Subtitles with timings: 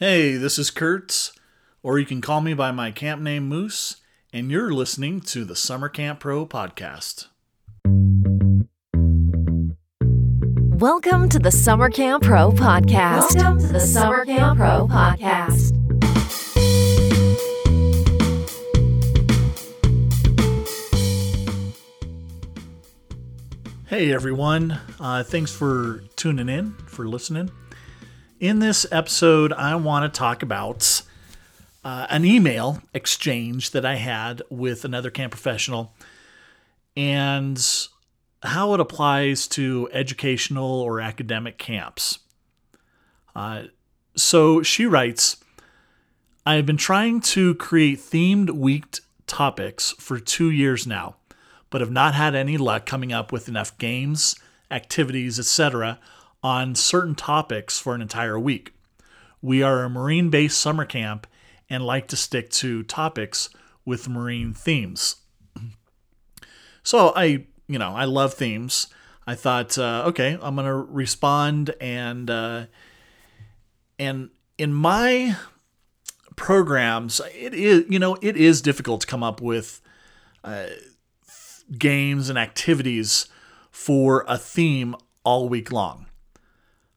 [0.00, 1.32] Hey, this is Kurtz,
[1.82, 3.96] or you can call me by my camp name Moose,
[4.32, 7.26] and you're listening to the Summer Camp Pro podcast.
[10.78, 13.34] Welcome to the Summer Camp Pro podcast.
[13.34, 15.72] Welcome to the Summer Camp Pro podcast.
[23.86, 27.50] Hey everyone, uh, thanks for tuning in, for listening.
[28.40, 31.02] In this episode, I want to talk about
[31.82, 35.92] uh, an email exchange that I had with another camp professional
[36.96, 37.60] and
[38.44, 42.20] how it applies to educational or academic camps.
[43.34, 43.64] Uh,
[44.14, 45.38] so she writes
[46.46, 51.16] I have been trying to create themed week topics for two years now,
[51.70, 54.36] but have not had any luck coming up with enough games,
[54.70, 55.98] activities, etc
[56.42, 58.72] on certain topics for an entire week.
[59.40, 61.26] We are a marine based summer camp
[61.70, 63.50] and like to stick to topics
[63.84, 65.16] with marine themes.
[66.82, 68.88] So I, you know, I love themes.
[69.26, 72.66] I thought, uh, okay, I'm gonna respond and uh,
[73.98, 75.36] and in my
[76.34, 79.82] programs, it is you know it is difficult to come up with
[80.44, 80.66] uh,
[81.76, 83.28] games and activities
[83.70, 86.07] for a theme all week long.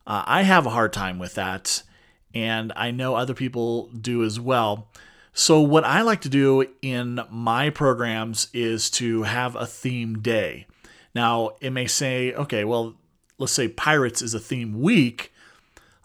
[0.05, 1.83] Uh, I have a hard time with that,
[2.33, 4.87] and I know other people do as well.
[5.33, 10.65] So, what I like to do in my programs is to have a theme day.
[11.15, 12.95] Now, it may say, okay, well,
[13.37, 15.31] let's say Pirates is a theme week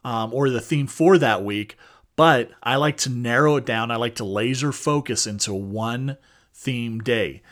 [0.04, 1.76] um, or the theme for that week,
[2.14, 3.90] but I like to narrow it down.
[3.90, 6.16] I like to laser focus into one
[6.54, 7.42] theme day.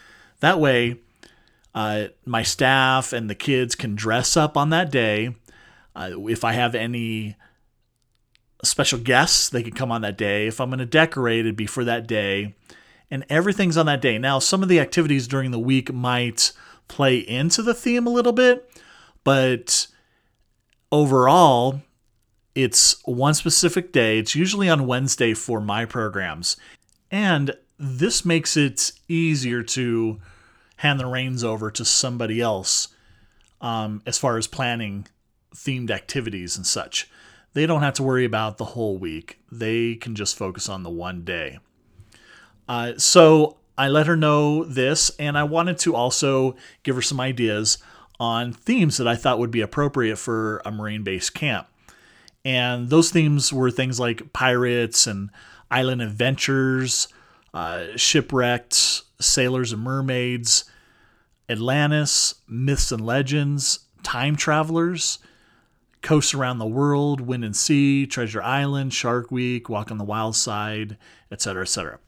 [0.40, 1.00] That way,
[1.74, 5.34] uh, my staff and the kids can dress up on that day
[5.94, 7.36] uh, if I have any
[8.62, 10.46] special guests, they could come on that day.
[10.46, 12.54] If I'm going to decorate, it'd be for that day.
[13.10, 14.18] And everything's on that day.
[14.18, 16.52] Now, some of the activities during the week might
[16.88, 18.70] play into the theme a little bit,
[19.22, 19.86] but
[20.90, 21.82] overall,
[22.54, 24.18] it's one specific day.
[24.18, 26.56] It's usually on Wednesday for my programs.
[27.10, 30.20] And this makes it easier to
[30.76, 32.88] hand the reins over to somebody else
[33.60, 35.06] um, as far as planning
[35.54, 37.08] themed activities and such.
[37.52, 39.38] They don't have to worry about the whole week.
[39.50, 41.58] They can just focus on the one day.
[42.68, 47.20] Uh, so I let her know this, and I wanted to also give her some
[47.20, 47.78] ideas
[48.18, 51.68] on themes that I thought would be appropriate for a marine based camp.
[52.44, 55.30] And those themes were things like pirates and
[55.70, 57.08] island adventures,
[57.52, 60.64] uh, shipwrecked, sailors and mermaids,
[61.48, 65.18] Atlantis, myths and legends, time travelers,
[66.04, 70.36] coasts around the world, Wind and Sea, Treasure Island, Shark Week, Walk on the Wild
[70.36, 70.96] Side,
[71.32, 71.98] etc., etc.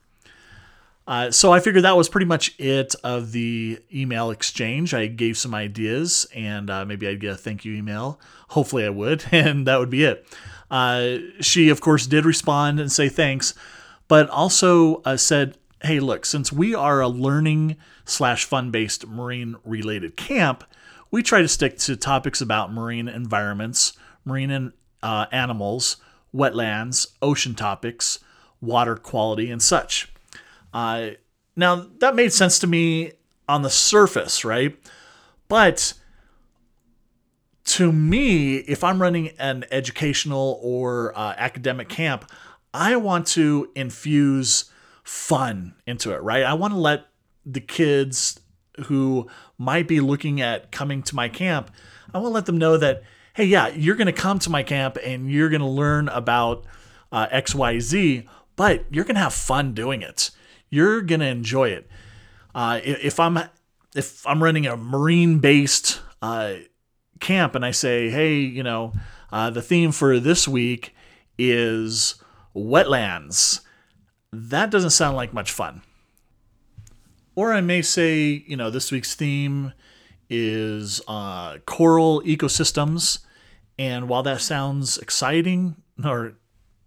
[1.07, 4.93] Uh, so I figured that was pretty much it of the email exchange.
[4.93, 8.19] I gave some ideas, and uh, maybe I'd get a thank you email.
[8.49, 10.25] Hopefully, I would, and that would be it.
[10.69, 13.53] Uh, she, of course, did respond and say thanks,
[14.07, 19.55] but also uh, said, "Hey, look, since we are a learning slash fun based marine
[19.63, 20.65] related camp."
[21.11, 23.93] We try to stick to topics about marine environments,
[24.25, 25.97] marine uh, animals,
[26.33, 28.19] wetlands, ocean topics,
[28.61, 30.11] water quality, and such.
[30.73, 31.11] Uh,
[31.55, 33.13] now, that made sense to me
[33.47, 34.77] on the surface, right?
[35.47, 35.93] But
[37.65, 42.29] to me, if I'm running an educational or uh, academic camp,
[42.73, 44.65] I want to infuse
[45.03, 46.43] fun into it, right?
[46.43, 47.07] I want to let
[47.45, 48.39] the kids
[48.85, 49.27] who
[49.57, 51.71] might be looking at coming to my camp,
[52.13, 54.63] I want to let them know that, hey, yeah, you're going to come to my
[54.63, 56.65] camp and you're going to learn about
[57.11, 60.31] uh, XYZ, but you're going to have fun doing it.
[60.69, 61.89] You're going to enjoy it.
[62.53, 63.37] Uh, if I'm
[63.95, 66.55] if I'm running a marine based uh,
[67.19, 68.93] camp and I say, hey, you know,
[69.31, 70.95] uh, the theme for this week
[71.37, 72.15] is
[72.55, 73.61] wetlands,
[74.31, 75.81] that doesn't sound like much fun.
[77.37, 79.71] Or I may say, you know, this week's theme
[80.27, 83.19] is uh, coral ecosystems.
[83.77, 86.33] And while that sounds exciting, or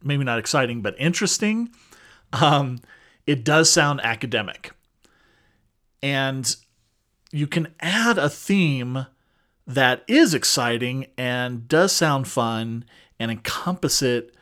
[0.02, 1.70] maybe not exciting, but interesting,
[2.32, 2.81] um,
[3.29, 4.73] it does sound academic.
[6.02, 6.56] And
[7.31, 9.06] you can add a theme
[9.69, 12.87] that is exciting and does sound fun
[13.20, 14.35] and encompass it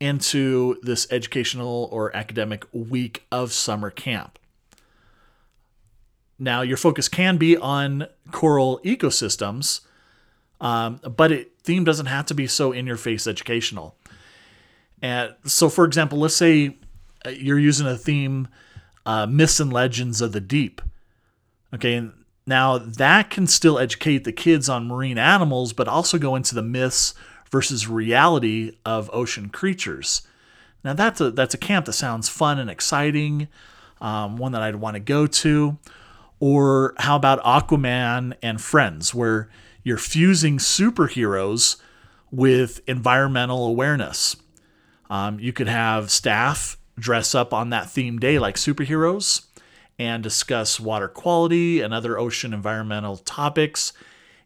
[0.00, 4.40] into this educational or academic week of summer camp.
[6.38, 9.80] Now, your focus can be on coral ecosystems,
[10.60, 13.96] um, but it theme doesn't have to be so in your face educational.
[15.02, 16.76] And so, for example, let's say
[17.24, 18.48] uh, you're using a theme,
[19.04, 20.80] uh, myths and legends of the deep.
[21.74, 22.08] Okay,
[22.46, 26.62] now that can still educate the kids on marine animals, but also go into the
[26.62, 27.14] myths
[27.50, 30.22] versus reality of ocean creatures.
[30.84, 33.48] Now that's a that's a camp that sounds fun and exciting,
[34.00, 35.78] um, one that I'd want to go to.
[36.38, 39.48] Or how about Aquaman and Friends, where
[39.82, 41.76] you're fusing superheroes
[42.30, 44.36] with environmental awareness.
[45.08, 49.46] Um, you could have staff dress up on that theme day like superheroes
[49.98, 53.92] and discuss water quality and other ocean environmental topics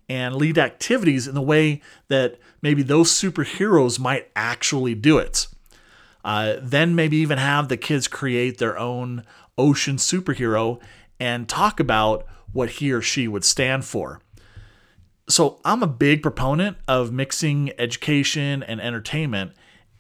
[0.09, 5.47] and lead activities in the way that maybe those superheroes might actually do it.
[6.25, 9.25] Uh, then maybe even have the kids create their own
[9.57, 10.81] ocean superhero
[11.21, 14.21] and talk about what he or she would stand for.
[15.29, 19.53] So I'm a big proponent of mixing education and entertainment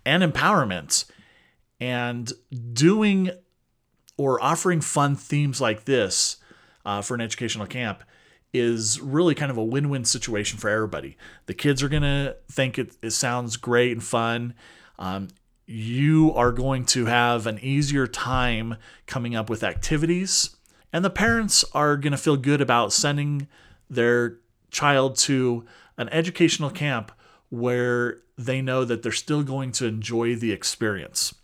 [0.05, 1.05] and empowerment
[1.78, 2.32] and
[2.72, 3.31] doing
[4.17, 6.38] or offering fun themes like this
[6.84, 8.02] uh, for an educational camp
[8.52, 11.17] is really kind of a win-win situation for everybody.
[11.46, 14.55] The kids are gonna think it, it sounds great and fun.
[14.99, 15.28] Um,
[15.67, 18.76] you are going to have an easier time
[19.06, 20.56] coming up with activities,
[20.93, 23.49] and the parents are gonna feel good about sending
[23.89, 24.39] their
[24.71, 25.65] child to
[25.97, 27.13] an educational camp
[27.49, 31.35] where they know that they're still going to enjoy the experience.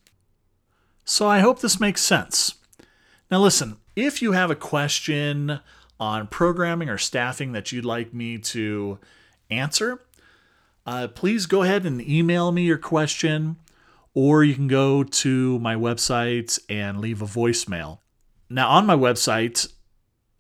[1.05, 2.55] So I hope this makes sense.
[3.31, 5.61] Now, listen, if you have a question
[6.01, 8.99] on programming or staffing that you'd like me to
[9.51, 10.01] answer,
[10.87, 13.57] uh, please go ahead and email me your question,
[14.15, 17.99] or you can go to my website and leave a voicemail.
[18.49, 19.73] Now, on my website,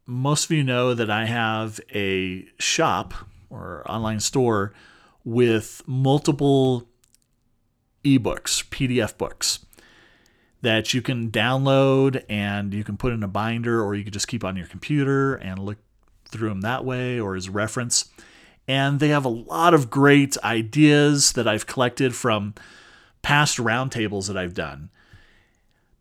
[0.06, 3.14] most of you know that I have a shop
[3.50, 4.72] or online store
[5.24, 6.88] with multiple
[8.04, 9.66] ebooks, PDF books
[10.62, 14.28] that you can download and you can put in a binder or you can just
[14.28, 15.78] keep on your computer and look
[16.28, 18.08] through them that way or as reference.
[18.68, 22.54] And they have a lot of great ideas that I've collected from
[23.22, 24.90] past roundtables that I've done.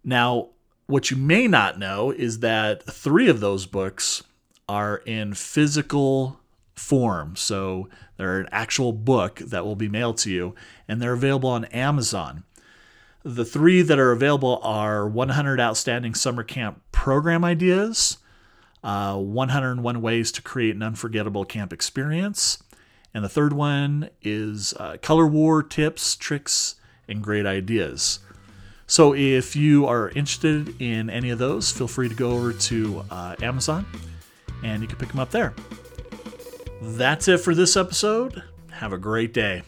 [0.04, 0.50] Now,
[0.88, 4.24] what you may not know is that three of those books
[4.68, 6.40] are in physical
[6.76, 7.36] form.
[7.36, 10.56] So they're an actual book that will be mailed to you,
[10.88, 12.44] and they're available on Amazon.
[13.24, 18.18] The three that are available are 100 Outstanding Summer Camp Program Ideas,
[18.84, 22.62] uh, 101 Ways to Create an Unforgettable Camp Experience,
[23.14, 26.76] and the third one is uh, Color War Tips, Tricks,
[27.08, 28.20] and Great Ideas.
[28.88, 33.04] So if you are interested in any of those, feel free to go over to
[33.10, 33.86] uh, Amazon
[34.64, 35.54] and you can pick them up there.
[36.82, 38.44] That's it for this episode.
[38.72, 39.64] Have a great day.